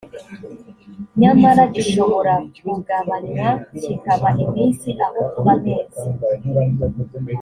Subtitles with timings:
[1.19, 3.49] nyamara gishobora kugabanywa
[3.83, 6.05] kikaba iminsi aho kuba amezi